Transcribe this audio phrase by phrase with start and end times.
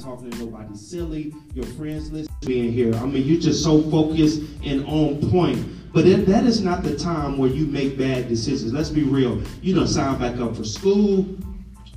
[0.00, 1.34] talking to nobody silly.
[1.54, 2.94] Your friends list being here.
[2.94, 5.92] I mean, you're just so focused and on point.
[5.92, 8.72] But it, that is not the time where you make bad decisions.
[8.72, 9.42] Let's be real.
[9.60, 11.26] You don't sign back up for school.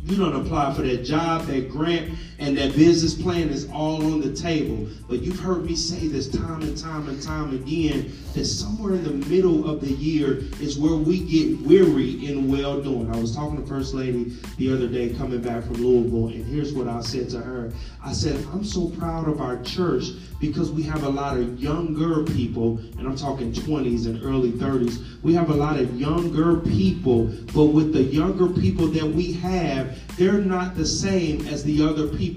[0.05, 2.11] You don't apply for that job, that grant,
[2.43, 4.85] and that business plan is all on the table.
[5.07, 9.03] But you've heard me say this time and time and time again that somewhere in
[9.05, 13.09] the middle of the year is where we get weary in well doing.
[13.15, 16.73] I was talking to First Lady the other day coming back from Louisville, and here's
[16.73, 17.71] what I said to her.
[18.03, 20.07] I said, I'm so proud of our church
[20.41, 25.21] because we have a lot of younger people, and I'm talking 20s and early 30s.
[25.21, 29.97] We have a lot of younger people, but with the younger people that we have,
[30.17, 32.32] they're not the same as the other people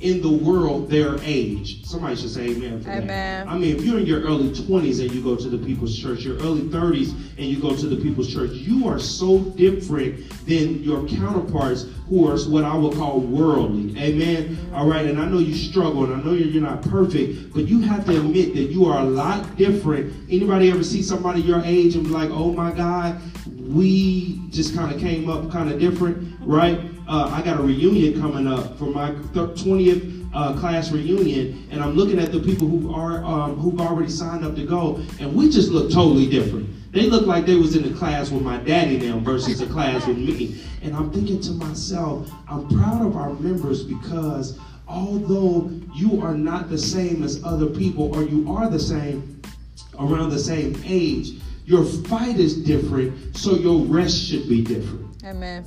[0.00, 1.84] in the world their age.
[1.84, 3.06] Somebody should say amen for Amen.
[3.06, 3.48] that.
[3.48, 6.20] I mean, if you're in your early 20s and you go to the people's church,
[6.20, 10.82] your early 30s and you go to the people's church, you are so different than
[10.82, 13.96] your counterparts who are what I would call worldly.
[14.00, 14.58] Amen.
[14.74, 17.80] All right, and I know you struggle and I know you're not perfect, but you
[17.82, 20.12] have to admit that you are a lot different.
[20.30, 23.20] Anybody ever see somebody your age and be like, oh my God,
[23.68, 26.80] we just kind of came up kind of different, right?
[27.10, 31.94] Uh, I got a reunion coming up for my 20th uh, class reunion, and I'm
[31.94, 35.50] looking at the people who are um, who've already signed up to go, and we
[35.50, 36.70] just look totally different.
[36.92, 40.06] They look like they was in the class with my daddy now versus a class
[40.06, 40.62] with me.
[40.82, 46.70] And I'm thinking to myself, I'm proud of our members because although you are not
[46.70, 49.42] the same as other people, or you are the same
[49.98, 55.24] around the same age, your fight is different, so your rest should be different.
[55.24, 55.64] Amen.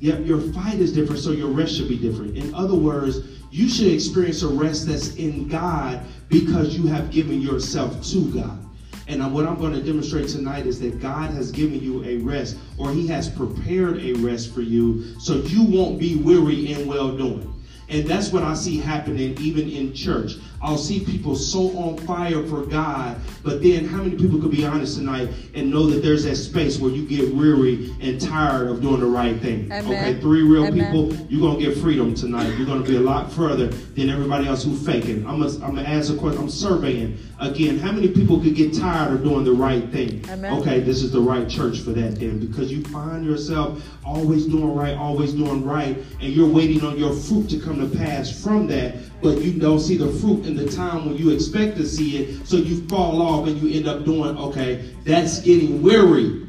[0.00, 2.36] Yep, your fight is different, so your rest should be different.
[2.36, 7.40] In other words, you should experience a rest that's in God because you have given
[7.40, 8.58] yourself to God.
[9.06, 12.56] And what I'm going to demonstrate tonight is that God has given you a rest,
[12.78, 17.16] or He has prepared a rest for you, so you won't be weary in well
[17.16, 17.50] doing.
[17.88, 20.32] And that's what I see happening even in church.
[20.64, 24.64] I'll see people so on fire for God, but then how many people could be
[24.64, 28.80] honest tonight and know that there's that space where you get weary and tired of
[28.80, 29.70] doing the right thing?
[29.70, 29.86] Amen.
[29.86, 30.86] Okay, three real Amen.
[30.86, 32.56] people, you're gonna get freedom tonight.
[32.56, 35.26] You're gonna be a lot further than everybody else who's faking.
[35.26, 36.40] I'm gonna, I'm gonna ask a question.
[36.40, 37.78] I'm surveying again.
[37.78, 40.24] How many people could get tired of doing the right thing?
[40.30, 40.50] Amen.
[40.60, 44.74] Okay, this is the right church for that then, because you find yourself always doing
[44.74, 48.66] right, always doing right, and you're waiting on your fruit to come to pass from
[48.68, 52.18] that but you don't see the fruit in the time when you expect to see
[52.18, 56.46] it, so you fall off and you end up doing, okay, that's getting weary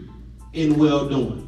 [0.52, 1.42] in well doing.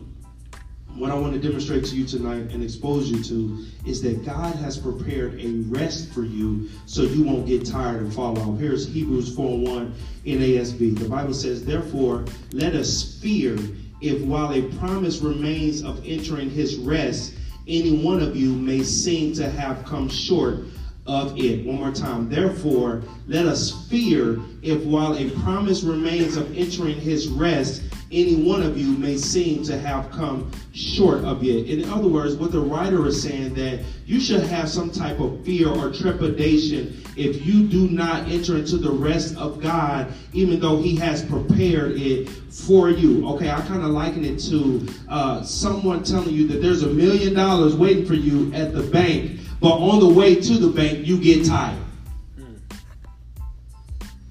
[0.96, 4.56] What I want to demonstrate to you tonight and expose you to is that God
[4.56, 8.58] has prepared a rest for you so you won't get tired and fall off.
[8.58, 10.98] Here's Hebrews 4 1 in ASB.
[10.98, 12.24] The Bible says, Therefore,
[12.54, 13.58] let us fear
[14.00, 17.34] if while a promise remains of entering his rest,
[17.68, 20.60] any one of you may seem to have come short
[21.08, 21.66] of it.
[21.66, 22.30] One more time.
[22.30, 28.62] Therefore, let us fear if while a promise remains of entering his rest, any one
[28.62, 31.70] of you may seem to have come short of it.
[31.70, 35.44] In other words, what the writer is saying that you should have some type of
[35.44, 40.82] fear or trepidation if you do not enter into the rest of God, even though
[40.82, 43.28] He has prepared it for you.
[43.30, 47.34] Okay, I kind of liken it to uh, someone telling you that there's a million
[47.34, 51.20] dollars waiting for you at the bank, but on the way to the bank, you
[51.20, 51.78] get tired.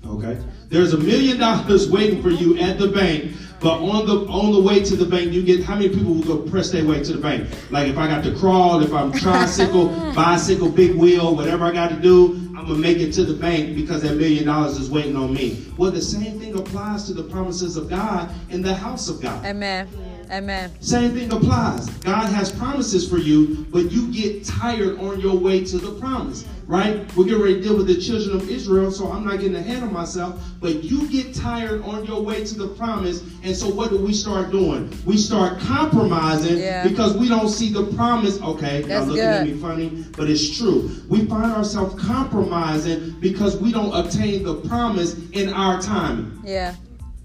[0.07, 0.39] Okay,
[0.69, 3.33] there's a million dollars waiting for you at the bank.
[3.59, 6.23] But on the on the way to the bank, you get how many people will
[6.23, 7.49] go press their way to the bank?
[7.71, 11.89] Like if I got to crawl, if I'm tricycle, bicycle, big wheel, whatever I got
[11.89, 15.17] to do, I'm gonna make it to the bank because that million dollars is waiting
[15.17, 15.67] on me.
[15.79, 19.45] Well, the same thing applies to the promises of God in the house of God.
[19.45, 19.89] Amen.
[20.31, 20.71] Amen.
[20.81, 21.89] Same thing applies.
[21.99, 26.45] God has promises for you, but you get tired on your way to the promise,
[26.67, 27.05] right?
[27.17, 29.83] We're getting ready to deal with the children of Israel, so I'm not getting ahead
[29.83, 33.91] of myself, but you get tired on your way to the promise, and so what
[33.91, 34.93] do we start doing?
[35.05, 36.87] We start compromising Yeah.
[36.87, 38.41] because we don't see the promise.
[38.43, 39.55] Okay, y'all That's looking at good.
[39.55, 40.91] me funny, but it's true.
[41.09, 46.75] We find ourselves compromising because we don't obtain the promise in our timing Yeah.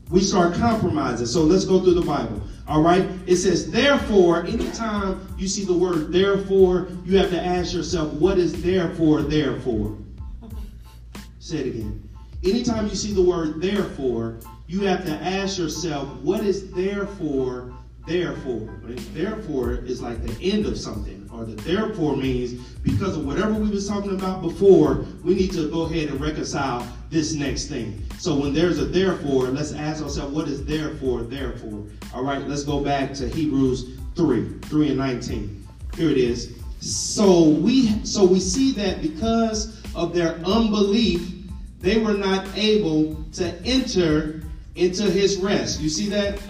[0.09, 1.25] we start compromising.
[1.25, 2.41] So let's go through the Bible.
[2.71, 3.05] All right.
[3.27, 8.37] It says, therefore, anytime you see the word therefore, you have to ask yourself, what
[8.37, 9.97] is therefore, therefore?
[11.39, 12.09] Say it again.
[12.45, 17.73] Anytime you see the word therefore, you have to ask yourself, what is therefore,
[18.07, 18.79] therefore?
[18.81, 19.13] Right?
[19.13, 22.53] Therefore is like the end of something, or the therefore means
[22.83, 26.87] because of whatever we was talking about before, we need to go ahead and reconcile
[27.09, 28.03] this next thing.
[28.19, 31.83] So when there's a therefore, let's ask ourselves, what is therefore, therefore?
[32.13, 35.67] All right, let's go back to Hebrews 3, 3 and 19.
[35.95, 36.53] Here it is.
[36.79, 41.31] So we so we see that because of their unbelief,
[41.79, 44.41] they were not able to enter
[44.75, 45.81] into his rest.
[45.81, 46.41] You see that?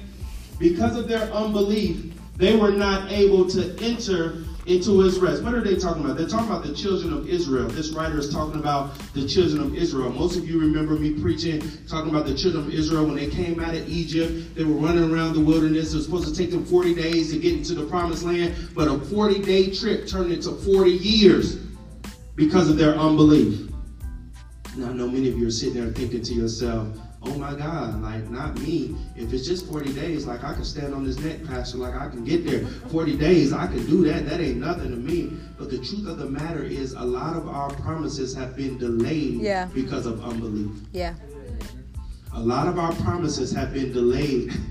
[0.59, 5.43] Because of their unbelief, they were not able to enter into his rest.
[5.43, 6.17] What are they talking about?
[6.17, 7.67] They're talking about the children of Israel.
[7.67, 10.11] This writer is talking about the children of Israel.
[10.11, 13.59] Most of you remember me preaching, talking about the children of Israel when they came
[13.59, 14.55] out of Egypt.
[14.55, 15.93] They were running around the wilderness.
[15.93, 18.87] It was supposed to take them 40 days to get into the promised land, but
[18.87, 21.55] a 40 day trip turned into 40 years
[22.35, 23.69] because of their unbelief.
[24.77, 26.87] Now, I know many of you are sitting there thinking to yourself,
[27.23, 28.95] oh my God, like not me.
[29.15, 32.09] If it's just 40 days, like I can stand on this neck, Pastor, like I
[32.09, 32.65] can get there.
[32.89, 34.27] 40 days, I can do that.
[34.27, 35.31] That ain't nothing to me.
[35.57, 39.41] But the truth of the matter is a lot of our promises have been delayed
[39.41, 39.65] Yeah.
[39.73, 40.71] because of unbelief.
[40.93, 41.13] Yeah.
[42.33, 44.53] A lot of our promises have been delayed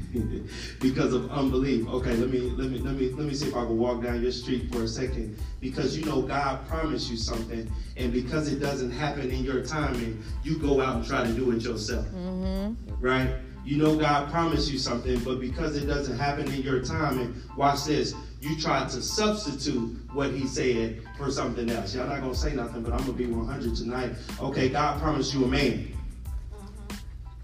[0.81, 1.87] because of unbelief.
[1.89, 4.23] Okay, let me let me let me let me see if I can walk down
[4.23, 5.37] your street for a second.
[5.61, 10.23] Because you know God promised you something, and because it doesn't happen in your timing,
[10.43, 12.07] you go out and try to do it yourself.
[12.07, 12.75] Mm-hmm.
[13.01, 13.31] Right?
[13.65, 17.85] You know God promised you something, but because it doesn't happen in your timing, watch
[17.85, 18.15] this.
[18.41, 21.95] You try to substitute what he said for something else.
[21.95, 24.13] Y'all not gonna say nothing, but I'm gonna be 100 tonight.
[24.41, 25.93] Okay, God promised you a man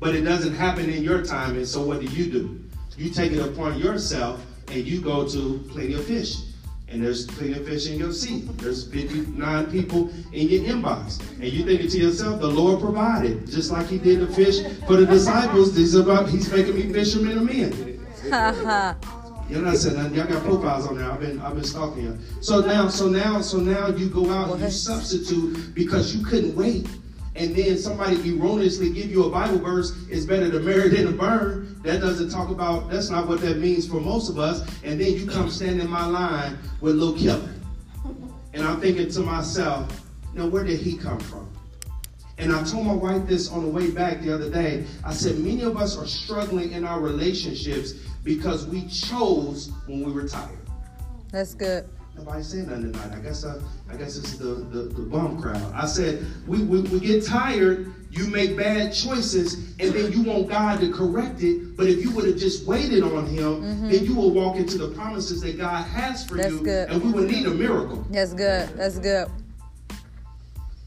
[0.06, 1.56] but it doesn't happen in your time.
[1.56, 2.64] And so what do you do?
[2.96, 6.36] You take it upon yourself and you go to plenty of fish.
[6.86, 8.48] And there's plenty of fish in your sea.
[8.58, 11.20] There's 59 people in your inbox.
[11.40, 13.50] And you thinking to yourself, the Lord provided.
[13.50, 15.74] Just like he did the fish for the disciples.
[15.74, 18.06] This is about he's making me fishermen of men.
[19.50, 20.14] You're not saying nothing.
[20.14, 21.10] Y'all got profiles on there.
[21.10, 22.18] I've been I've been stalking you.
[22.40, 26.54] So now, so now, so now you go out and you substitute because you couldn't
[26.54, 26.86] wait.
[27.36, 31.12] And then somebody erroneously give you a Bible verse, it's better to marry than to
[31.12, 31.80] burn.
[31.82, 34.60] That doesn't talk about, that's not what that means for most of us.
[34.82, 37.52] And then you come stand in my line with Lil Killer.
[38.54, 40.02] And I'm thinking to myself,
[40.32, 41.46] now where did he come from?
[42.38, 44.84] And I told my wife this on the way back the other day.
[45.04, 47.92] I said, many of us are struggling in our relationships
[48.24, 50.58] because we chose when we were tired.
[51.30, 51.88] That's good.
[52.16, 53.12] Nobody said nothing tonight.
[53.16, 55.72] I guess uh, I guess it's the, the, the bum crowd.
[55.74, 60.48] I said we, we, we get tired, you make bad choices, and then you want
[60.48, 61.76] God to correct it.
[61.76, 64.88] But if you would have just waited on Him, then you will walk into the
[64.88, 66.42] promises that God has for Mm-hmm.
[66.42, 66.90] That's you, good.
[66.90, 68.04] and we would need a miracle.
[68.10, 68.68] That's good.
[68.70, 69.28] That's good.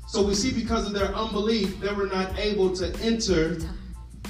[0.08, 3.60] So we see because of their unbelief, they were not able to enter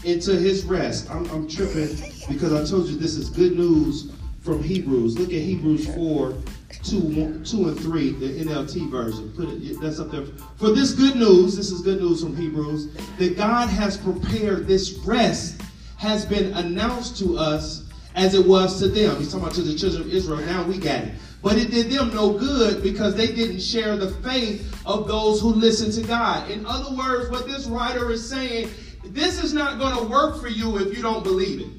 [0.04, 1.10] into his rest.
[1.10, 1.96] I'm, I'm tripping
[2.30, 4.12] because I told you this is good news
[4.42, 5.18] from Hebrews.
[5.18, 6.34] Look at Hebrews 4,
[6.84, 9.32] 2, 2 and 3, the NLT version.
[9.36, 10.26] Put it that's up there.
[10.58, 14.94] For this good news, this is good news from Hebrews, that God has prepared this
[15.06, 15.62] rest
[15.98, 17.84] has been announced to us
[18.16, 19.18] as it was to them.
[19.18, 20.40] He's talking about to the children of Israel.
[20.40, 21.14] Now we got it.
[21.42, 25.50] But it did them no good because they didn't share the faith of those who
[25.50, 26.50] listen to God.
[26.52, 28.70] In other words, what this writer is saying,
[29.06, 31.79] this is not going to work for you if you don't believe it.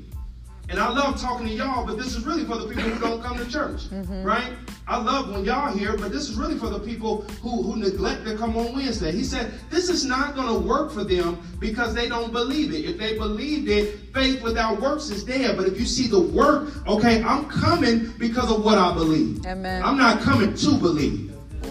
[0.71, 3.21] And I love talking to y'all, but this is really for the people who don't
[3.21, 4.23] come to church, mm-hmm.
[4.23, 4.53] right?
[4.87, 8.25] I love when y'all here, but this is really for the people who, who neglect
[8.27, 9.11] to come on Wednesday.
[9.11, 12.85] He said, this is not going to work for them because they don't believe it.
[12.85, 15.57] If they believed it, faith without works is dead.
[15.57, 19.45] But if you see the work, okay, I'm coming because of what I believe.
[19.47, 19.83] Amen.
[19.83, 21.30] I'm not coming to believe.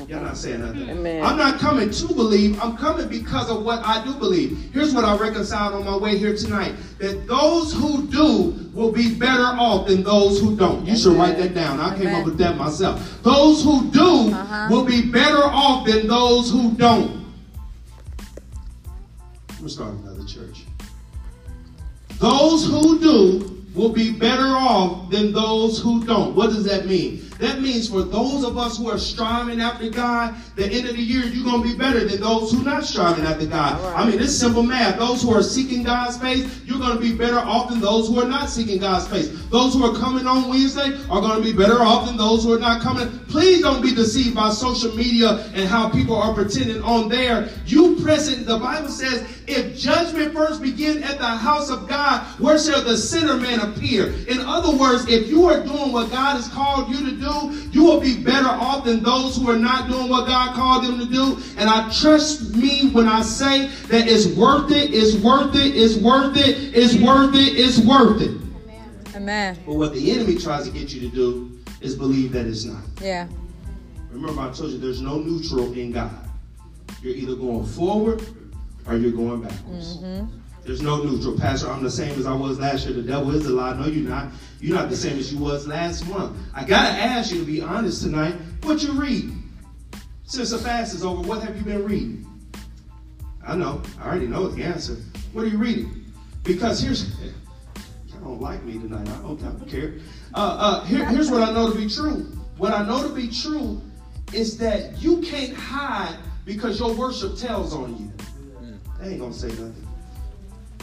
[0.09, 0.89] Y'all not saying nothing.
[0.89, 1.23] Amen.
[1.23, 2.59] I'm not coming to believe.
[2.59, 4.57] I'm coming because of what I do believe.
[4.73, 9.13] Here's what I reconciled on my way here tonight: that those who do will be
[9.13, 10.83] better off than those who don't.
[10.87, 11.79] You should write that down.
[11.79, 13.21] I came up with that myself.
[13.21, 14.67] Those who do Uh-huh.
[14.71, 17.25] will be better off than those who don't.
[19.49, 20.63] I'm gonna start another church.
[22.17, 26.35] Those who do will be better off than those who don't.
[26.35, 27.28] What does that mean?
[27.39, 31.01] That means for those of us who are striving after God, the end of the
[31.01, 33.79] year, you're going to be better than those who are not striving after God.
[33.95, 34.99] I mean, it's simple math.
[34.99, 38.19] Those who are seeking God's face, you're going to be better off than those who
[38.21, 39.29] are not seeking God's face.
[39.47, 42.53] Those who are coming on Wednesday are going to be better off than those who
[42.53, 43.07] are not coming.
[43.29, 47.47] Please don't be deceived by social media and how people are pretending on there.
[47.65, 52.59] You present, the Bible says, if judgment first begin at the house of God, where
[52.59, 54.07] shall the sinner man appear?
[54.27, 57.28] In other words, if you are doing what God has called you to do,
[57.71, 60.99] you will be better off than those who are not doing what God called them
[60.99, 61.37] to do.
[61.57, 65.97] And I trust me when I say that it's worth it, it's worth it, it's
[65.97, 69.15] worth it, it's worth it, it's worth it.
[69.15, 69.57] Amen.
[69.65, 72.83] But what the enemy tries to get you to do is believe that it's not.
[73.01, 73.27] Yeah.
[74.11, 76.29] Remember, I told you there's no neutral in God.
[77.01, 78.21] You're either going forward
[78.87, 79.97] or you're going backwards.
[79.97, 80.38] Mm-hmm.
[80.69, 81.35] There's no neutral.
[81.35, 82.93] Pastor, I'm the same as I was last year.
[82.93, 83.73] The devil is a lie.
[83.73, 84.27] No, you're not.
[84.61, 86.37] You're not the same as you was last month.
[86.53, 88.35] I gotta ask you to be honest tonight.
[88.61, 89.31] What you read?
[90.25, 92.51] Since the fast is over, what have you been reading?
[93.43, 93.81] I know.
[93.99, 94.97] I already know the answer.
[95.33, 96.05] What are you reading?
[96.43, 97.19] Because here's,
[98.09, 99.09] y'all don't like me tonight.
[99.09, 99.95] I don't, I don't care.
[100.35, 102.31] Uh, uh, here, here's what I know to be true.
[102.57, 103.81] What I know to be true
[104.33, 108.13] is that you can't hide because your worship tells on you.
[108.99, 109.88] They ain't gonna say nothing.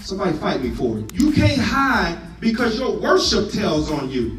[0.06, 1.12] Somebody fight me for it.
[1.14, 4.38] You can't hide because your worship tells on you.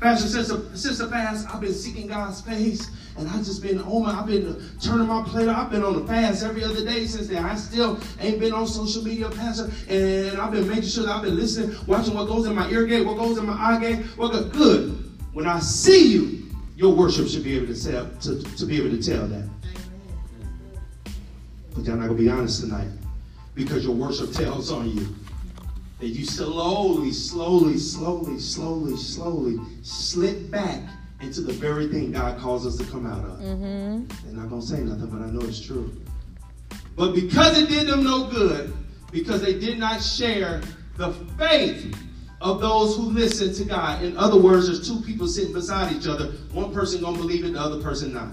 [0.00, 3.80] Pastor, since the, since the fast, I've been seeking God's face, and I've just been
[3.82, 5.48] on my, I've been turning my plate.
[5.48, 7.44] I've been on the fast every other day since then.
[7.44, 11.22] I still ain't been on social media, Pastor, and I've been making sure that I've
[11.22, 14.06] been listening, watching what goes in my ear gate, what goes in my eye gate.
[14.16, 15.08] What goes, good.
[15.32, 18.90] When I see you, your worship should be able to tell to, to be able
[18.90, 19.48] to tell that.
[21.76, 22.88] But y'all not gonna be honest tonight
[23.56, 25.08] because your worship tells on you
[25.98, 30.82] that you slowly, slowly, slowly, slowly, slowly slip back
[31.22, 33.40] into the very thing God calls us to come out of.
[33.40, 34.04] Mm-hmm.
[34.24, 35.90] They're not gonna say nothing, but I know it's true.
[36.94, 38.74] But because it did them no good,
[39.10, 40.60] because they did not share
[40.96, 41.96] the faith
[42.42, 44.04] of those who listen to God.
[44.04, 46.26] In other words, there's two people sitting beside each other.
[46.52, 48.28] One person gonna believe it, the other person not.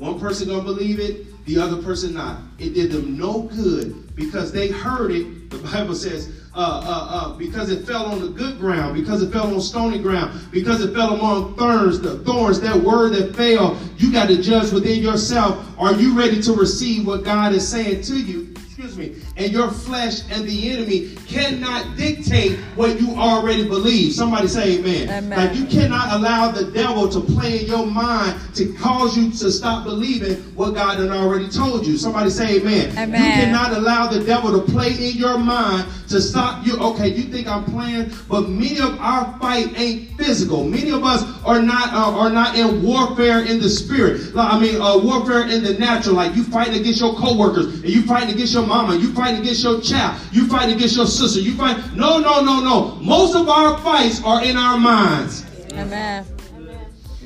[0.00, 2.40] One person gonna believe it, the other person not.
[2.58, 5.50] It did them no good because they heard it.
[5.50, 9.30] The Bible says, uh, uh, uh, because it fell on the good ground, because it
[9.30, 13.78] fell on stony ground, because it fell among thorns, the thorns, that word that fell,
[13.98, 15.62] you got to judge within yourself.
[15.78, 18.54] Are you ready to receive what God is saying to you?
[18.56, 19.16] Excuse me.
[19.40, 24.12] And your flesh and the enemy cannot dictate what you already believe.
[24.12, 25.08] Somebody say amen.
[25.08, 25.30] Amen.
[25.30, 29.50] Like you cannot allow the devil to play in your mind to cause you to
[29.50, 31.96] stop believing what God had already told you.
[31.96, 32.90] Somebody say amen.
[32.98, 33.12] Amen.
[33.14, 36.76] You cannot allow the devil to play in your mind to stop you.
[36.78, 40.64] Okay, you think I'm playing, but many of our fight ain't physical.
[40.64, 44.34] Many of us are not uh, are not in warfare in the spirit.
[44.34, 46.16] Like, I mean, uh, warfare in the natural.
[46.16, 49.62] Like you fighting against your coworkers, and you fighting against your mama, you fighting against
[49.62, 51.76] your child, you fighting against your sister, you fight.
[51.94, 52.94] No, no, no, no.
[52.96, 55.46] Most of our fights are in our minds.
[55.72, 56.26] Amen.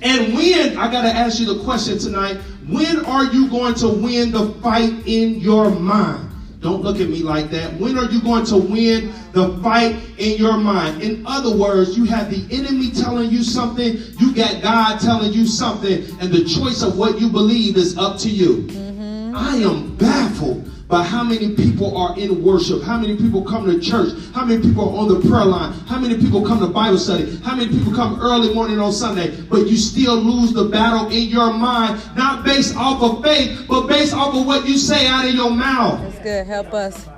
[0.02, 2.37] And when, I got to ask you the question tonight,
[2.68, 6.30] when are you going to win the fight in your mind?
[6.61, 7.75] Don't look at me like that.
[7.75, 11.02] When are you going to win the fight in your mind?
[11.02, 15.46] In other words, you have the enemy telling you something, you got God telling you
[15.46, 18.62] something, and the choice of what you believe is up to you.
[18.62, 19.37] Mm-hmm.
[19.37, 23.81] I am baffled by how many people are in worship, how many people come to
[23.81, 26.99] church, how many people are on the prayer line, how many people come to Bible
[26.99, 31.09] study, how many people come early morning on Sunday, but you still lose the battle
[31.09, 35.07] in your mind, not based off of faith, but based off of what you say
[35.07, 36.00] out of your mouth.
[36.03, 36.47] That's good.
[36.47, 37.09] Help us.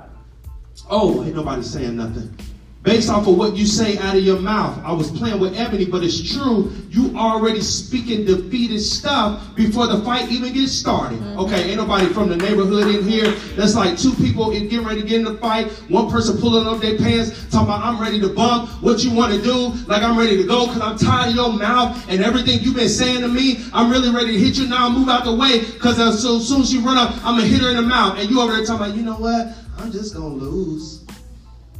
[0.89, 2.35] Oh, ain't nobody saying nothing.
[2.83, 4.79] Based off of what you say out of your mouth.
[4.85, 6.71] I was playing with Ebony, but it's true.
[6.89, 11.19] You already speaking defeated stuff before the fight even gets started.
[11.19, 11.39] Mm-hmm.
[11.39, 13.31] Okay, ain't nobody from the neighborhood in here.
[13.57, 15.69] That's like two people in getting ready to get in the fight.
[15.89, 18.69] One person pulling up their pants, talking about I'm ready to bump.
[18.81, 19.69] What you want to do?
[19.87, 22.87] Like I'm ready to go because I'm tired of your mouth and everything you've been
[22.87, 23.65] saying to me.
[23.73, 24.87] I'm really ready to hit you now.
[24.89, 27.61] Move out the way because as so- soon as you run up, I'm gonna hit
[27.61, 28.17] her in the mouth.
[28.17, 29.53] And you over there talking about, you know what?
[29.77, 30.96] I'm just gonna lose.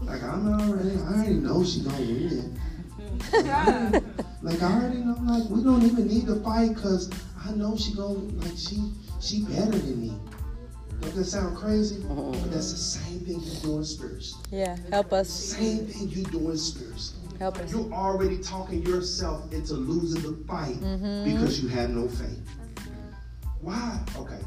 [0.07, 2.59] Like I'm already, I already know she gonna win.
[4.41, 7.11] like I already know, like we don't even need to fight because
[7.45, 10.17] I know she gonna, like she, she better than me.
[11.01, 12.03] Don't that sound crazy?
[12.05, 12.31] Uh-huh.
[12.31, 14.43] But that's the same thing you doing spiritually.
[14.49, 14.77] Yeah.
[14.91, 15.29] Help us.
[15.29, 17.27] Same thing you doing spiritually.
[17.37, 17.71] Help us.
[17.71, 21.25] You're already talking yourself into losing the fight mm-hmm.
[21.25, 22.41] because you have no faith.
[23.61, 23.99] Why?
[24.15, 24.39] Okay.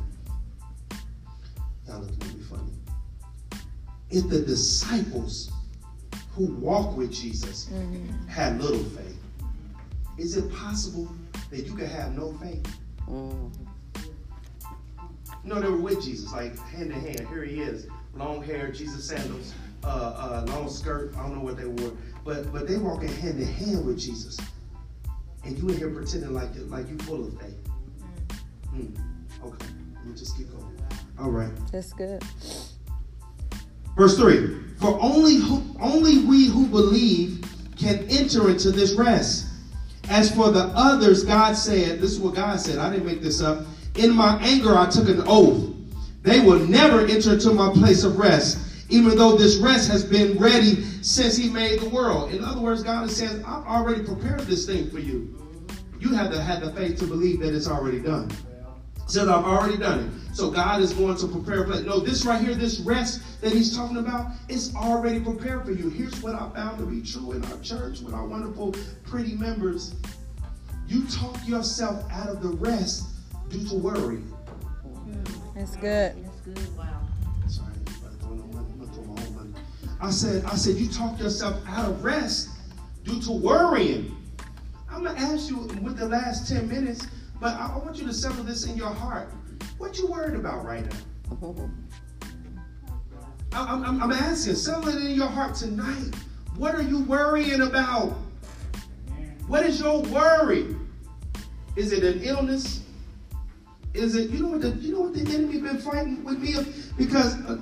[1.86, 2.79] Y'all looking at me funny.
[4.10, 5.52] If the disciples
[6.32, 7.70] who walk with Jesus
[8.28, 9.18] had little faith,
[10.18, 11.08] is it possible
[11.50, 12.66] that you could have no faith?
[15.42, 17.26] You know, they were with Jesus, like hand in hand.
[17.28, 21.14] Here he is, long hair, Jesus sandals, uh, uh, long skirt.
[21.16, 21.92] I don't know what they wore,
[22.24, 24.36] but but they walking hand in hand with Jesus,
[25.44, 27.56] and you in here pretending like you like you full of faith.
[28.68, 28.92] Hmm.
[29.44, 30.78] Okay, let me just keep going.
[31.18, 31.52] All right.
[31.72, 32.22] That's good.
[33.96, 37.44] Verse 3 For only, who, only we who believe
[37.76, 39.46] can enter into this rest.
[40.08, 43.40] As for the others, God said, This is what God said, I didn't make this
[43.40, 43.66] up.
[43.96, 45.74] In my anger, I took an oath.
[46.22, 48.58] They will never enter into my place of rest,
[48.90, 52.32] even though this rest has been ready since He made the world.
[52.32, 55.36] In other words, God is saying, I've already prepared this thing for you.
[55.98, 58.30] You have to have the faith to believe that it's already done
[59.10, 60.36] said I've already done it.
[60.36, 61.82] So God is going to prepare a place.
[61.82, 65.90] No, this right here, this rest that he's talking about, it's already prepared for you.
[65.90, 68.74] Here's what I found to be true in our church with our wonderful,
[69.04, 69.94] pretty members.
[70.86, 73.08] You talk yourself out of the rest
[73.48, 74.22] due to worry.
[75.54, 76.24] That's good.
[76.24, 76.78] That's good.
[76.78, 77.02] Wow.
[77.48, 78.66] Sorry, I'm throwing no money.
[78.72, 79.54] I'm gonna throw my own money.
[80.00, 82.48] I said, I said, you talk yourself out of rest
[83.04, 84.16] due to worrying.
[84.90, 87.06] I'm gonna ask you with the last 10 minutes,
[87.40, 89.32] but I, want you to settle this in your heart.
[89.78, 91.54] What you worried about right now?
[93.52, 96.14] I'm, I'm, I'm asking, settle it in your heart tonight.
[96.56, 98.16] What are you worrying about?
[99.46, 100.76] What is your worry?
[101.76, 102.82] Is it an illness?
[103.94, 106.54] Is it you know what the you know what the enemy been fighting with me
[106.96, 107.58] because uh,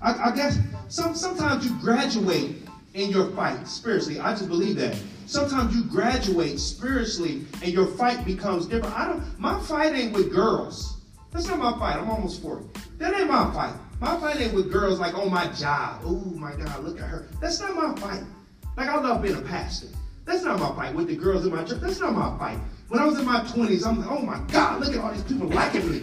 [0.00, 2.62] I, I guess some sometimes you graduate
[2.94, 4.20] in your fight spiritually.
[4.20, 4.96] I just believe that.
[5.26, 8.96] Sometimes you graduate spiritually and your fight becomes different.
[8.98, 11.00] I don't my fight ain't with girls.
[11.30, 11.96] That's not my fight.
[11.96, 12.66] I'm almost 40.
[12.98, 13.74] That ain't my fight.
[14.00, 16.02] My fight ain't with girls like on my job.
[16.04, 17.28] Oh my God, look at her.
[17.40, 18.22] That's not my fight.
[18.76, 19.88] Like I love being a pastor.
[20.24, 21.80] That's not my fight with the girls in my church.
[21.80, 22.58] That's not my fight.
[22.88, 25.22] When I was in my 20s, I'm like, oh my God, look at all these
[25.24, 26.02] people liking me.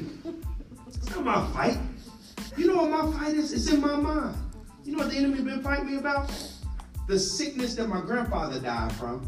[0.88, 1.78] It's not my fight.
[2.58, 3.54] You know what my fight is?
[3.54, 4.36] It's in my mind.
[4.84, 6.32] You know what the enemy been fighting me about?
[7.08, 9.28] The sickness that my grandfather died from,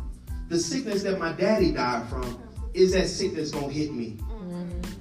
[0.50, 2.42] the sickness that my daddy died from,
[2.74, 4.18] is that sickness gonna hit me?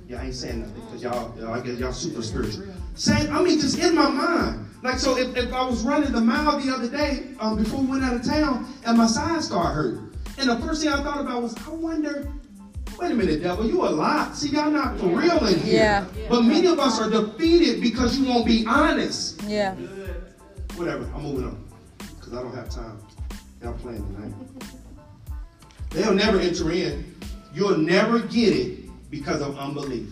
[0.08, 2.66] Y'all ain't saying nothing because y'all, y'all, I guess y'all super spiritual.
[2.94, 4.68] Same, I mean, just in my mind.
[4.82, 7.86] Like, so if, if I was running the mile the other day um, before we
[7.86, 11.20] went out of town and my side started hurting, and the first thing I thought
[11.20, 12.30] about was, I wonder,
[12.98, 14.36] wait a minute, devil, you a lot.
[14.36, 15.74] See, y'all not for real in here.
[15.74, 16.06] Yeah.
[16.28, 19.40] But many of us are defeated because you won't be honest.
[19.44, 19.74] Yeah.
[20.74, 21.71] Whatever, I'm moving on
[22.32, 22.98] because I don't have time.
[23.62, 24.34] Y'all playing tonight.
[25.90, 27.14] They'll never enter in.
[27.54, 30.08] You'll never get it because of unbelief.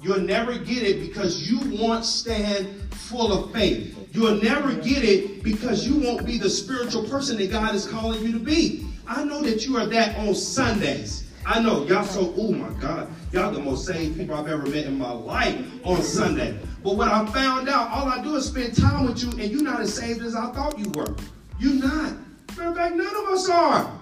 [0.00, 3.96] You'll never get it because you won't stand full of faith.
[4.12, 8.22] You'll never get it because you won't be the spiritual person that God is calling
[8.24, 8.86] you to be.
[9.06, 11.30] I know that you are that on Sundays.
[11.44, 14.84] I know y'all so, oh my God, y'all the most saved people I've ever met
[14.84, 16.56] in my life on Sunday.
[16.84, 19.62] But what I found out, all I do is spend time with you, and you're
[19.62, 21.14] not as saved as I thought you were.
[21.60, 22.14] You're not.
[22.56, 24.00] Matter of fact, none of us are.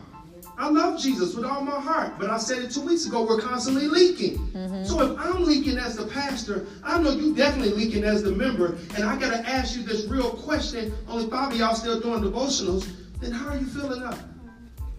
[0.56, 3.40] I love Jesus with all my heart, but I said it two weeks ago, we're
[3.40, 4.38] constantly leaking.
[4.48, 4.84] Mm-hmm.
[4.84, 8.76] So if I'm leaking as the pastor, I know you definitely leaking as the member,
[8.96, 10.92] and I gotta ask you this real question.
[11.06, 12.90] Only five of y'all still doing devotionals,
[13.20, 14.18] then how are you filling up?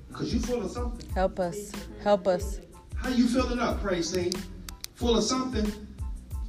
[0.08, 1.10] Because you full of something.
[1.14, 1.74] Help us.
[2.04, 2.62] Help us.
[2.96, 4.32] How you filling up, praise team?
[4.96, 5.70] Full of something.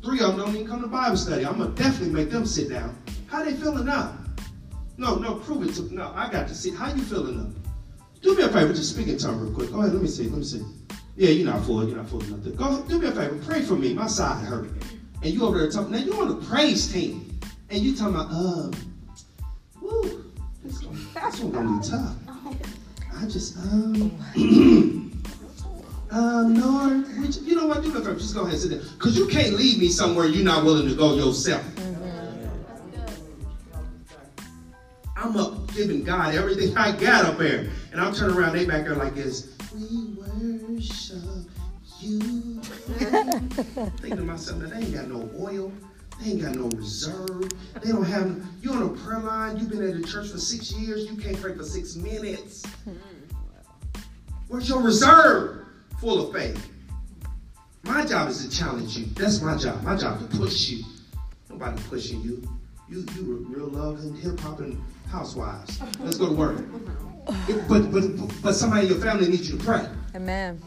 [0.04, 1.44] Three of them don't even come to Bible study.
[1.44, 2.96] I'm gonna definitely make them sit down.
[3.26, 4.19] How they filling up?
[5.00, 5.96] No, no, prove it to me.
[5.96, 6.12] no.
[6.14, 6.72] I got to see.
[6.72, 8.20] How you feeling up?
[8.20, 9.72] Do me a favor, just speak in tongue real quick.
[9.72, 10.24] Go ahead, let me see.
[10.24, 10.62] Let me see.
[11.16, 11.88] Yeah, you're not full.
[11.88, 12.54] You're not of nothing.
[12.54, 13.38] Go ahead, do me a favor.
[13.46, 13.94] Pray for me.
[13.94, 14.68] My side hurt.
[15.22, 15.92] And you over there talking.
[15.92, 18.72] Now you on the praise team, and you talking about um,
[19.80, 20.32] woo,
[20.62, 22.14] this, this one gonna be tough.
[23.18, 25.06] I just um.
[26.12, 27.84] Um, Lord, would you, you know what?
[27.84, 28.16] Do me a favor.
[28.16, 28.80] Just go ahead and sit there.
[28.80, 31.64] Because you can't leave me somewhere you're not willing to go yourself.
[35.20, 37.68] I'm up giving God everything I got up there.
[37.92, 39.54] And I'm turning around, they back there like this.
[39.74, 41.50] We worship
[42.00, 42.61] you.
[42.62, 45.70] Thinking to myself, now they ain't got no oil.
[46.18, 47.50] They ain't got no reserve.
[47.83, 50.72] They don't have, you on a prayer line, you've been at the church for six
[50.72, 52.64] years, you can't pray for six minutes.
[54.48, 55.66] Where's your reserve?
[56.00, 56.66] Full of faith.
[57.83, 59.04] My job is to challenge you.
[59.14, 59.83] That's my job.
[59.83, 60.85] My job to push you.
[61.50, 62.42] Nobody pushing you.
[62.90, 65.81] You you real love and hip hop and housewives.
[66.00, 66.57] Let's go to work.
[67.68, 68.03] But but
[68.42, 69.87] but somebody in your family needs you to pray.
[70.16, 70.61] Amen.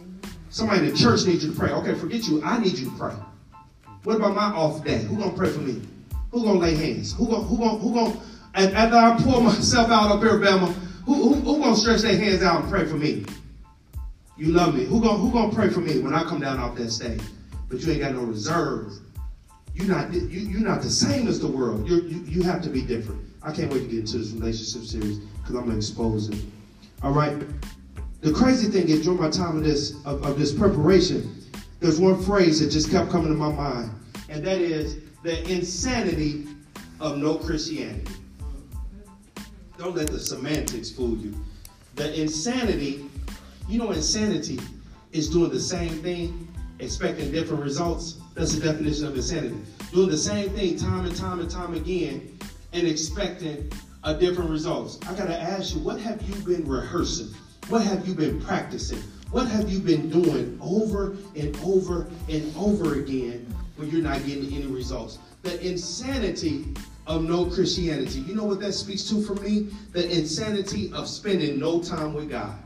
[0.50, 1.72] Somebody in the church needs you to pray.
[1.72, 2.42] Okay, forget you.
[2.42, 3.14] I need you to pray.
[4.06, 5.00] What about my off day?
[5.00, 5.82] Who gonna pray for me?
[6.32, 7.14] Who gonna lay hands?
[7.14, 8.18] Who gonna who gonna who gonna
[8.54, 10.72] and after I pour myself out up here, Bama,
[11.06, 13.26] who, who who gonna stretch their hands out and pray for me?
[14.38, 14.86] You love me.
[14.86, 17.22] Who gonna who gonna pray for me when I come down off that stage?
[17.68, 18.94] But you ain't got no reserve.
[19.74, 21.88] You're not you you're not the same as the world.
[21.88, 23.22] You're, you you have to be different.
[23.42, 26.44] I can't wait to get into this relationship series because I'm gonna expose it.
[27.02, 27.42] All right.
[28.22, 31.44] The crazy thing is during my time of this of, of this preparation,
[31.80, 33.92] there's one phrase that just kept coming to my mind,
[34.30, 36.48] and that is the insanity
[37.00, 38.12] of no Christianity.
[39.78, 41.34] Don't let the semantics fool you.
[41.96, 43.10] The insanity,
[43.68, 44.60] you know, insanity
[45.12, 46.48] is doing the same thing,
[46.80, 48.20] expecting different results.
[48.34, 49.58] That's the definition of insanity.
[49.92, 52.38] Doing the same thing time and time and time again
[52.74, 53.72] and expecting
[54.04, 55.00] a different results.
[55.08, 57.34] I gotta ask you, what have you been rehearsing?
[57.70, 59.00] What have you been practicing?
[59.32, 63.46] What have you been doing over and over and over again
[63.78, 65.20] when you're not getting any results?
[65.44, 66.74] The insanity
[67.08, 68.20] of no Christianity.
[68.22, 69.70] You know what that speaks to for me?
[69.92, 72.58] The insanity of spending no time with God.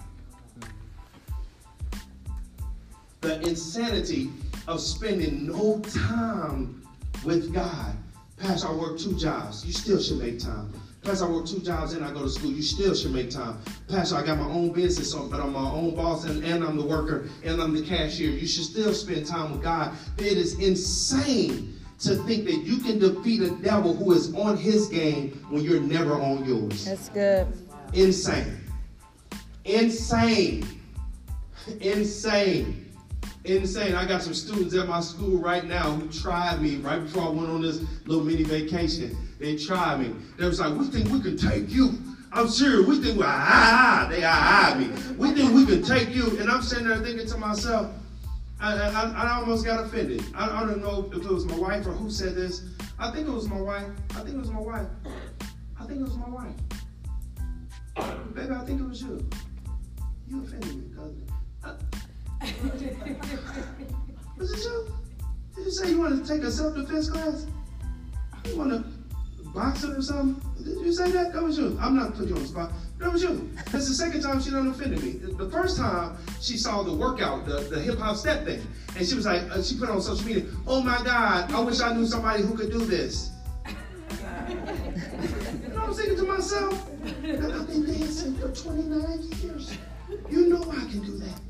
[3.21, 4.29] The insanity
[4.67, 6.81] of spending no time
[7.23, 7.95] with God.
[8.37, 9.65] Pastor, I work two jobs.
[9.65, 10.71] You still should make time.
[11.03, 12.51] Pastor, I work two jobs and I go to school.
[12.51, 13.59] You still should make time.
[13.87, 16.85] Pastor, I got my own business, but I'm my own boss and, and I'm the
[16.85, 18.29] worker and I'm the cashier.
[18.29, 19.95] You should still spend time with God.
[20.17, 24.87] It is insane to think that you can defeat a devil who is on his
[24.87, 26.85] game when you're never on yours.
[26.85, 27.47] That's good.
[27.93, 28.59] Insane.
[29.65, 30.67] Insane.
[31.79, 32.86] Insane.
[33.47, 33.95] Insane.
[33.95, 37.29] I got some students at my school right now who tried me right before I
[37.29, 39.17] went on this little mini vacation.
[39.39, 40.13] They tried me.
[40.37, 41.97] They was like, we think we can take you.
[42.33, 42.85] I'm serious.
[42.85, 44.87] We think we ah, ah, they ah, ah me.
[45.17, 46.37] We think we can take you.
[46.39, 47.89] And I'm sitting there thinking to myself,
[48.59, 50.25] I, I, I almost got offended.
[50.35, 52.63] I, I don't know if it was my wife or who said this.
[52.99, 53.87] I think it was my wife.
[54.11, 54.87] I think it was my wife.
[55.79, 56.53] I think it was my wife.
[58.33, 59.25] Baby, I think it was you.
[60.27, 61.23] You offended me, cousin.
[62.63, 62.81] It
[64.39, 64.93] you?
[65.55, 67.47] Did you say you wanted to take a self-defense class?
[68.45, 68.83] You want to
[69.49, 70.41] box it or something?
[70.63, 71.33] Did you say that?
[71.33, 71.77] That was you.
[71.81, 72.71] I'm not putting you on the spot.
[72.99, 73.49] That was you.
[73.71, 75.11] That's the second time she done offended me.
[75.11, 78.61] The first time she saw the workout, the, the hip hop step thing,
[78.95, 81.59] and she was like, uh, she put it on social media, oh my God, I
[81.59, 83.31] wish I knew somebody who could do this.
[84.49, 84.55] you
[85.69, 86.89] know I'm thinking to myself?
[87.05, 89.77] I've been dancing for 29 years.
[90.29, 91.46] You know I can do that.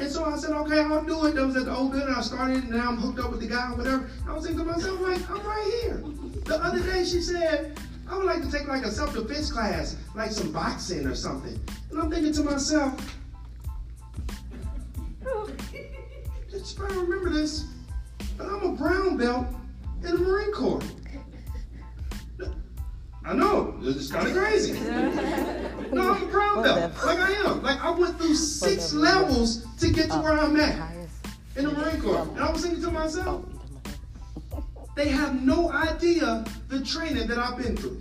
[0.00, 1.34] And so I said, okay, I'll do it.
[1.34, 2.14] That was at the old building.
[2.14, 4.10] I started, and now I'm hooked up with the guy or whatever.
[4.28, 6.02] I was thinking to myself, like, I'm right here.
[6.44, 10.30] The other day she said, I would like to take like a self-defense class, like
[10.30, 11.58] some boxing or something.
[11.90, 13.18] And I'm thinking to myself,
[16.50, 17.64] just trying to remember this,
[18.36, 19.46] but I'm a brown belt
[20.04, 20.80] in the Marine Corps.
[23.28, 24.72] I know, it's kind of crazy.
[25.92, 27.62] no, I'm a brown belt, like I am.
[27.62, 30.94] Like I went through six levels to get to where I'm at
[31.54, 32.22] in the Marine Corps.
[32.22, 33.44] And I was thinking to myself,
[34.96, 38.00] they have no idea the training that I've been through.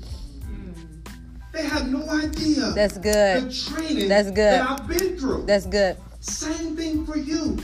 [1.51, 2.71] They have no idea.
[2.71, 3.49] That's good.
[3.49, 4.37] The training That's good.
[4.37, 5.45] that I've been through.
[5.45, 5.97] That's good.
[6.21, 7.57] Same thing for you.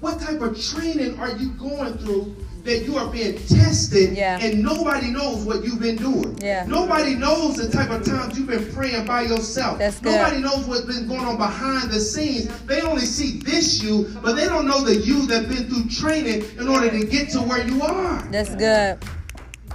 [0.00, 4.38] What type of training are you going through that you are being tested Yeah.
[4.40, 6.38] and nobody knows what you've been doing?
[6.42, 6.64] Yeah.
[6.66, 9.78] Nobody knows the type of times you've been praying by yourself.
[9.78, 10.12] That's good.
[10.12, 12.48] Nobody knows what's been going on behind the scenes.
[12.62, 16.44] They only see this you, but they don't know the you that's been through training
[16.58, 18.98] in order to get to where you are That's good.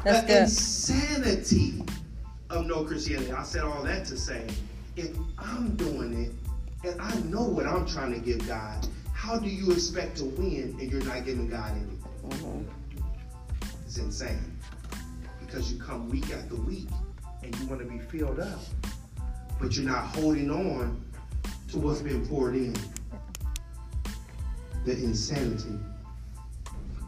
[0.03, 0.41] That's the good.
[0.43, 1.83] insanity
[2.49, 3.31] of no Christianity.
[3.31, 4.47] I said all that to say,
[4.95, 9.47] if I'm doing it and I know what I'm trying to give God, how do
[9.47, 11.99] you expect to win if you're not giving God anything?
[12.29, 12.78] Mm-hmm.
[13.89, 14.55] It's insane.
[15.43, 16.89] Because you come week after week
[17.41, 18.59] and you want to be filled up,
[19.59, 21.03] but you're not holding on
[21.69, 22.75] to what's been poured in.
[24.85, 25.79] The insanity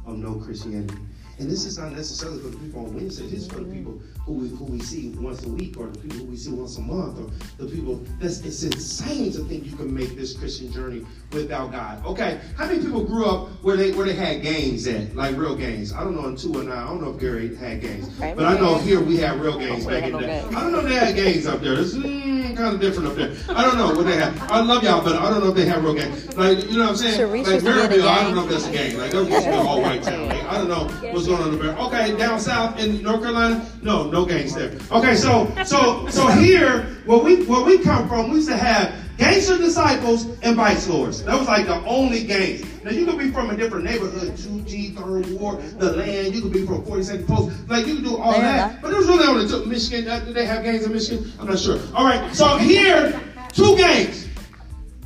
[0.07, 0.97] of no Christianity.
[1.41, 3.25] And this is not necessarily for the people on Wednesday.
[3.25, 5.97] This is for the people who we, who we see once a week, or the
[5.97, 7.95] people who we see once a month, or the people.
[8.19, 12.06] That's it's insane to think you can make this Christian journey without God.
[12.06, 15.56] Okay, how many people grew up where they where they had games at, like real
[15.56, 15.91] games?
[15.93, 16.77] I don't know in two or nine.
[16.77, 19.88] I don't know if Gary had games, but I know here we had real games
[19.88, 20.41] back in the day.
[20.41, 21.73] I don't know if they had games up there.
[21.73, 23.34] It's mm, kind of different up there.
[23.49, 24.38] I don't know what they had.
[24.51, 26.38] I love y'all, but I don't know if they had real games.
[26.38, 27.19] Like you know what I'm saying?
[27.19, 28.97] Sharice like used to be at a Merrillville, I don't know if that's a game.
[28.99, 30.30] Like that used to be a all white town.
[30.51, 30.83] I don't know
[31.13, 31.77] what's going on there.
[31.77, 34.73] Okay, down south in North Carolina, no, no gangs there.
[34.91, 38.93] Okay, so so so here, where we where we come from, we used to have
[39.17, 41.23] gangster disciples and vice lords.
[41.23, 42.65] That was like the only gangs.
[42.83, 46.35] Now you could be from a different neighborhood, 2G, Third Ward, the land.
[46.35, 47.69] You could be from 42nd Post.
[47.69, 48.81] Like you could do all that.
[48.81, 50.09] But it was really only two, Michigan.
[50.09, 51.31] uh, Did they have gangs in Michigan?
[51.39, 51.79] I'm not sure.
[51.95, 53.21] All right, so here,
[53.53, 54.27] two gangs,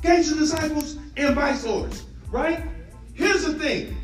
[0.01, 2.03] gangster disciples and vice lords.
[2.31, 2.63] Right?
[3.13, 3.95] Here's the thing: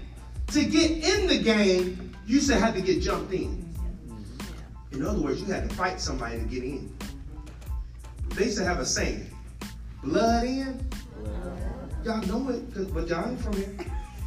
[0.53, 3.67] to get in the game, you used to have to get jumped in.
[4.91, 6.93] In other words, you had to fight somebody to get in.
[8.35, 9.29] They used to have a saying,
[10.03, 10.89] blood in.
[12.03, 13.75] Y'all know it, but y'all ain't from here.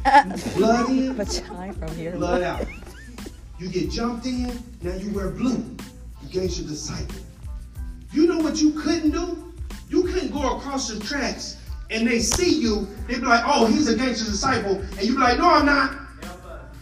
[0.55, 2.11] Blood in, But I from here.
[2.11, 2.65] blood out.
[3.59, 5.75] You get jumped in, now you wear blue.
[6.21, 7.15] You gangster disciple.
[8.13, 9.53] You know what you couldn't do?
[9.89, 11.57] You couldn't go across the tracks
[11.89, 14.75] and they see you, They'd be like, oh, he's a gangster disciple.
[14.79, 15.97] And you'd be like, no, I'm not.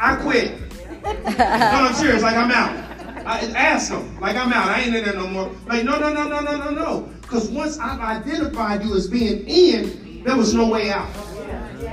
[0.03, 0.59] I quit.
[1.03, 2.21] no, I'm serious.
[2.21, 2.77] Like, I'm out.
[3.25, 4.19] I, ask them.
[4.19, 4.67] Like, I'm out.
[4.67, 5.49] I ain't in there no more.
[5.65, 7.01] Like, no, no, no, no, no, no, no.
[7.21, 11.09] Because once I've identified you as being in, there was no way out.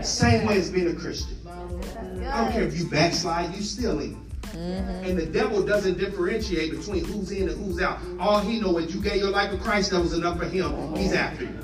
[0.04, 1.36] Same way as being a Christian.
[1.46, 4.16] I don't care if you backslide, you still in.
[4.42, 5.04] Mm-hmm.
[5.04, 8.00] And the devil doesn't differentiate between who's in and who's out.
[8.18, 10.96] All he knows is you gave your life to Christ, that was enough for him.
[10.96, 11.60] He's after you.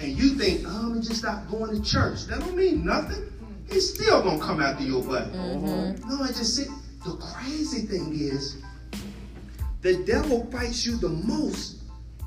[0.00, 2.26] And you think, oh, I'm gonna just stop going to church.
[2.26, 3.30] That don't mean nothing.
[3.70, 5.32] He's still gonna come after your butt.
[5.34, 6.68] No, I just said
[7.04, 8.62] the crazy thing is
[9.82, 11.76] the devil fights you the most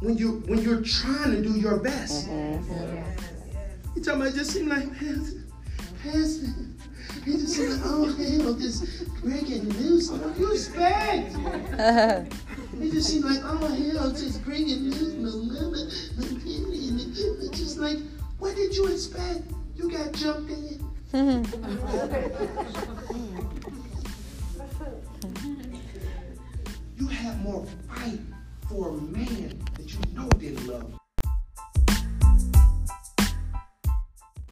[0.02, 2.28] when you when you're trying to do your best.
[2.30, 5.44] You talking about it just seem like Pastor,
[6.04, 6.54] Pastor.
[7.26, 10.12] He just seem like, oh hell, this breaking news.
[10.12, 11.36] What do you expect?
[12.80, 15.88] It just seemed like, oh hell, just bringing news, November,
[17.42, 17.98] It's just like,
[18.38, 19.42] what did you expect?
[19.76, 20.87] You got jumped in.
[21.14, 21.20] you
[27.08, 28.20] have more fight
[28.68, 30.92] for a man that you know didn't love.
[30.92, 30.97] you